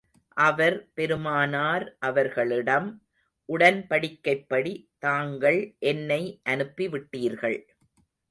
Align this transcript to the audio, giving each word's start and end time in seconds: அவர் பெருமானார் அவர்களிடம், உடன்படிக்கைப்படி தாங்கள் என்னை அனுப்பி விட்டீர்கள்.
அவர் 0.37 0.75
பெருமானார் 0.93 1.95
அவர்களிடம், 1.99 2.87
உடன்படிக்கைப்படி 3.49 4.73
தாங்கள் 4.99 5.59
என்னை 5.83 6.21
அனுப்பி 6.43 6.87
விட்டீர்கள். 6.87 7.59